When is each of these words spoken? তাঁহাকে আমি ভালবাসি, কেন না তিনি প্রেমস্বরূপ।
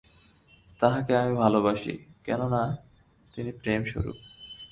তাঁহাকে 0.79 1.17
আমি 1.17 1.33
ভালবাসি, 1.35 1.93
কেন 2.25 2.41
না 2.47 2.63
তিনি 3.33 3.51
প্রেমস্বরূপ। 3.51 4.17